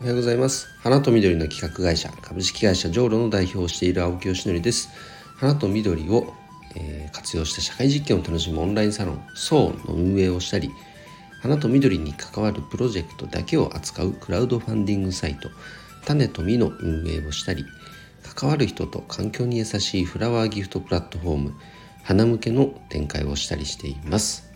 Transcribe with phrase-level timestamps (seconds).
[0.00, 0.66] おはようございます。
[0.78, 4.88] 花と緑の企画会社株式会社ジョーロの代表をしている青木よしのりです。
[5.36, 6.32] 花と緑を、
[6.74, 10.70] えー、活用した社会実験を楽しむオンラインサロンソーの運営をしたり
[11.42, 15.50] 花と緑に関わるプロジェクトだけを扱うクラウドファンディングサイト
[16.06, 17.66] 種と実の運営をしたり
[18.22, 21.54] 関わる人と環境に優しいフラワーギフトプラットフォーム
[22.04, 24.50] 花向けの展開をしたりしています。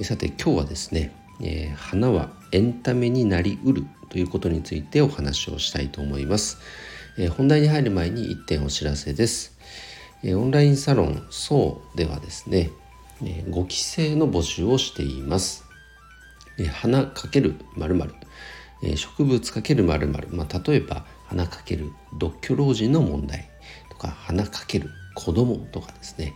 [0.00, 6.58] さて今日はですね、えー、花はエンタメになりうるということについてお話をしたいと思います、
[7.16, 9.58] えー、本題に入る前に1点お知らせです、
[10.22, 12.70] えー、オンラインサロンそうではですね、
[13.24, 15.64] え5期生の募集をしています、
[16.58, 18.14] え花かける〇〇。
[18.84, 20.28] え植物かける〇〇。
[20.32, 23.48] まあ例えば花かける独居老人の問題。
[23.90, 26.34] とか花かける子供とかですね。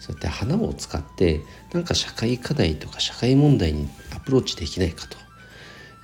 [0.00, 1.42] そうやって花を使って
[1.72, 5.16] なんか社会課題とか社会問題にアプローチできないかと,、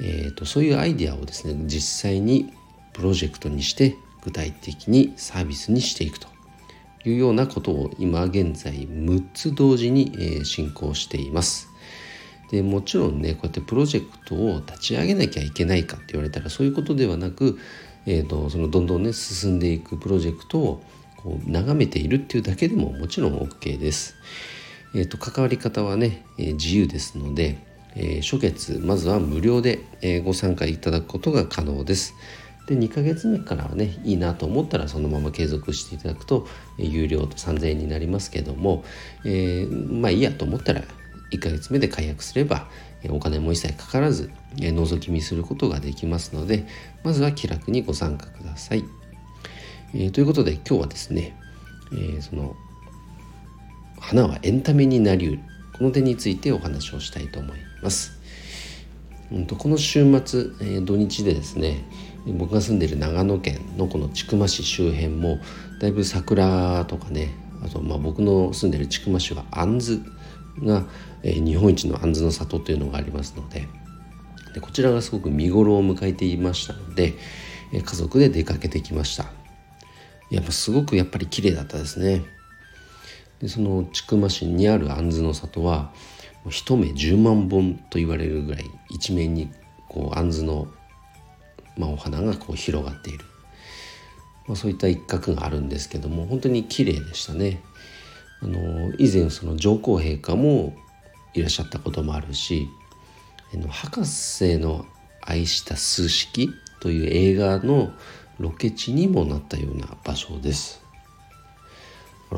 [0.01, 2.53] えーと、そういうアイデアをですね実際に
[2.93, 6.29] プロジェクトにして具体的にサービスにしていくと
[7.05, 11.69] いうようなことを今現在6つ同時に、え、進行しています。
[12.51, 17.59] でもちろんねこうやってプロジェクトを立ち上げなきゃいけないかって言われたらそういうことではなく、
[18.07, 20.83] えーと、そのどんどんね進んでいくプロジェクトを
[21.17, 24.17] こう眺めているっていうだけでももちろん OK です。
[24.95, 27.59] えーと、関わり方はね、えー、自由ですので、
[27.97, 32.15] えー、初月まずは無料で、え、ご参加いただくことが可能です。
[32.67, 36.47] で2ヶ月目からはねいいなと思ったらそのまま継続していただくと、
[36.79, 38.85] え、有料と3000円になりますけども、
[39.25, 40.83] え、まあいいやと思ったら
[41.33, 42.69] 1ヶ月目で解約すれば
[43.09, 46.67] お金も一切かからず覗き見することができますので
[47.03, 48.85] まずは気楽にご参加ください。
[49.95, 51.37] えー、ということで今日はですね、
[51.93, 52.55] えー、その
[53.99, 55.41] 花はエンタメになりうる
[55.77, 58.21] この点についてお話をしたいと思います。
[59.33, 61.85] うんとこの週末、えー、土日でですね
[62.27, 65.39] 僕が住んでいる長野県のこの千曲市周辺も
[65.81, 67.33] だいぶ桜とかね
[67.65, 70.85] あとまあ僕の住んでる千曲市は杏子が、
[71.23, 73.69] えー、日本一の杏の里というのがありますので
[74.55, 77.15] でこちらがすごく見頃を迎えていましたので、
[77.73, 79.27] えー、家族で出かけてきました
[80.31, 82.25] やっぱすごくやっぱり綺麗だったですね
[83.41, 85.93] でその千曲市にある杏の里は
[86.49, 89.51] 一目10万本と言われるぐらい一面に
[89.89, 90.69] こう杏の、
[91.77, 93.25] まあ、お花がこう広がっている、
[94.47, 97.61] まあ、そういった一角があるんですけども本当に綺麗でしたね
[98.43, 100.75] あの以前その上皇陛下も
[101.35, 102.69] いらっしゃったこともあるし
[103.69, 104.87] 博士の
[105.23, 106.51] 愛した数式
[106.81, 107.93] という映画の
[108.39, 110.83] ロケ地にもなったような場所です。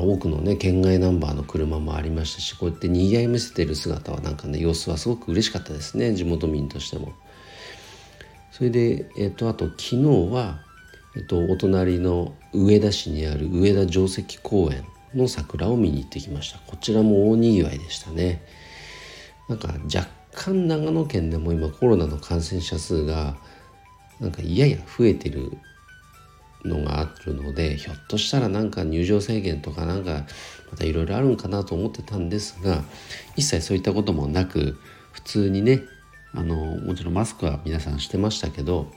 [0.01, 7.13] 多くのね県外ナンバーの車もありましたしこうやってにぎわい見せてる姿はなんかね様子はすごく嬉しかったですね地元民としても。
[8.53, 9.97] それで、えっと、あと昨日
[10.31, 10.59] は、
[11.15, 18.45] えっと、お隣の上田市にある上田城跡公園の桜を見に行ってきましたこちらも大にぎわいでしたね
[19.49, 23.37] なんか若干長野県でも今コロナの感染者数が
[24.19, 25.57] なんかやや増えてる
[26.65, 30.25] のがあるのでひょっとしたらなんか入場制限とかなんか
[30.71, 32.83] またいろいろあるんかなと思ってたんですが
[33.35, 34.77] 一切そういったこともなく
[35.11, 35.83] 普通にね
[36.33, 38.91] あのもちろんマスクは皆さんしてましたけど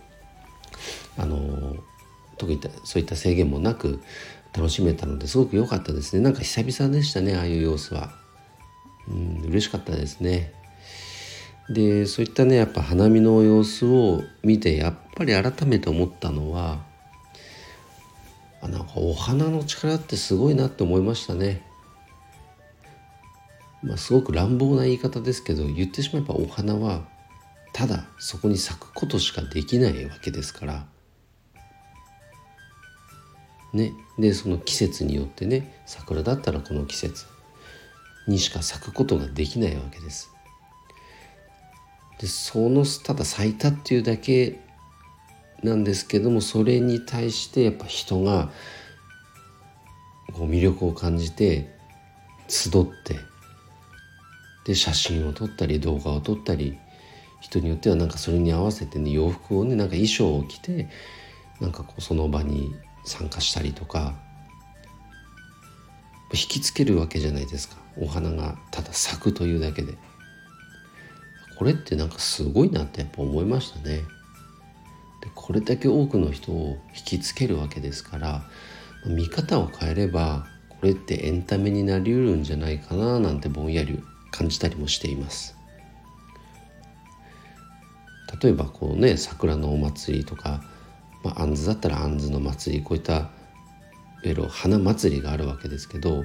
[1.19, 1.77] あの
[2.39, 4.01] 特にそういった制限もなく
[4.55, 6.23] 楽しめたのですごく良かったですね。
[6.23, 8.11] なんか久々でしたねああいう様子は。
[9.09, 10.53] うん嬉しかったですね。
[11.69, 16.79] でそういったねやっぱ花見の様子を見てやっぱり改めて思ったのは
[18.67, 21.63] あなんかお花の力ってすごいなって思いましたね
[23.83, 27.03] まあすごく乱暴な言い方ですけど言ってしまえばお花は
[27.73, 30.87] ただそこに咲くことしかできないわけですから
[33.77, 37.27] ね、でその季節によってね桜だったらこの季節
[38.27, 40.33] にしか咲くことができないわけです。
[42.19, 44.61] でそのただ咲いたっていうだけ
[45.63, 48.51] なんですけどもそれに対してやっぱ人が
[50.33, 51.75] こう魅力を感じて
[52.49, 53.19] 集って
[54.67, 56.79] で写真を撮ったり動画を撮ったり
[57.41, 60.89] 人によってはなんかそれに合わせてね洋服をねなんか衣装を着て
[61.61, 62.75] なんかこうその場に
[63.05, 64.15] 参加したりとか
[66.33, 67.77] 引きつけるわけじゃないですか。
[67.99, 69.95] お花がただ咲くというだけで。
[71.57, 74.03] これってなんかすごいなってやっぱ思いましたね。
[75.27, 78.43] でこれだけ多くの人を引きつけるわけですから
[79.05, 84.01] 見方を変えればこれってエンタメになりうるんじゃないかななんてぼんやり
[84.31, 85.57] 感じたりもしています
[88.41, 90.63] 例えばこうね桜のお祭りとか、
[91.25, 93.31] まあ、杏だったら杏の祭りこういったいわ
[94.23, 96.23] ゆる花祭りがあるわけですけど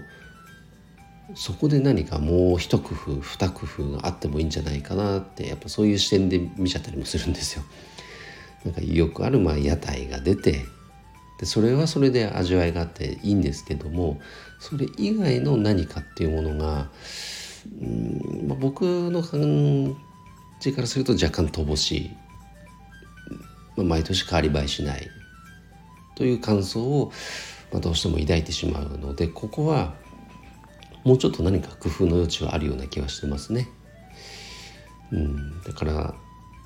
[1.33, 7.63] そこで何かもう一工夫二工夫があってもいいんじゃないかなってやっぱそういう視点で見ちゃったりもするんですよ。
[8.65, 10.65] なんかよくあるまあ屋台が出て
[11.39, 14.21] でそれはそれで味わいがあっていいんですけども
[14.59, 16.89] それ以外の何かっていうものが
[17.81, 19.95] うん、まあ、僕の感
[20.59, 22.11] じからすると若干乏しい、
[23.77, 25.07] まあ、毎年変わり映えしない
[26.15, 27.11] という感想を、
[27.71, 29.93] まあ、どうしても抱いてしまうのでここは
[31.03, 33.67] もうちょっと何か工夫の余地はあるような気はしてますね。
[35.11, 36.13] うん、だから、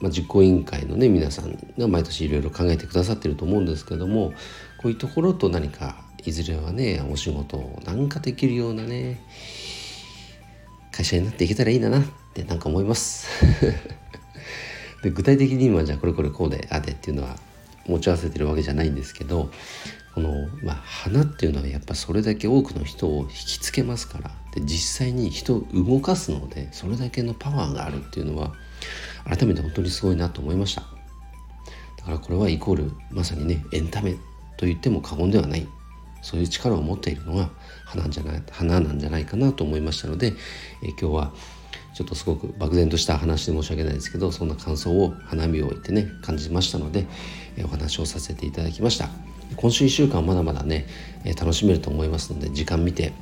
[0.02, 4.34] まあ、実行委員会のね皆さんが毎年いろいろ考えてくださってると思うんですけども
[4.78, 9.22] こういうところと何かいずれはねお仕事をなんかできるようなね
[10.92, 12.04] 会社になっていけたらいいななっ
[12.34, 13.28] てなんか思います。
[15.04, 17.38] で具体的に今じゃあこれこれこうであでっていうのは
[17.86, 19.52] 持ち合わせてるわけじゃないんですけど
[20.16, 28.54] この、まあ、花っていうのはやっぱそれだけ多くの人を引きつけますからで実際に人を動かすのでそれだけのパワーがあるっていうのは
[29.24, 30.82] 改めて本当にすごいなと思いました。
[31.98, 34.14] だからこれはイコールまさにねエンタメ
[34.58, 35.68] と言っても過言ではない
[36.22, 37.50] そういう力を持っているのが
[37.86, 40.34] 花じゃない花なんじゃないかなと思いましたので、
[40.84, 41.34] え今日は
[41.94, 47.06] ちょっとすごく漠然とした話で申し訳ないですけどそんな感想を花見を置いてね感じましたので、
[47.58, 49.10] えお話をさせていただきました。
[49.56, 50.88] 今週1週間まだまだね、
[51.24, 53.14] え楽しめると思いますので時間見て、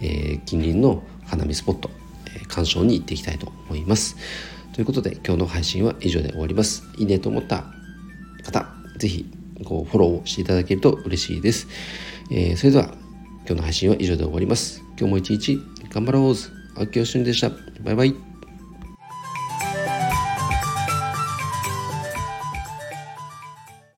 [0.00, 1.90] えー、近隣の花見スポット、
[2.36, 4.16] え、鑑賞に行っていきたいと思います。
[4.80, 6.84] ということで今日の配信は以上で終わります。
[6.96, 7.66] いいねと思った
[8.42, 8.66] 方
[8.96, 9.26] 是非
[9.62, 11.68] ごフォローしていただけると嬉しいです、
[12.30, 12.94] えー、それでは
[13.40, 14.82] 今日の配信は以上で終わります。
[14.98, 15.60] 今日も一日
[15.90, 16.50] 頑張ろうず。
[16.76, 17.50] 秋吉俊でした。
[17.82, 18.29] バイバイ。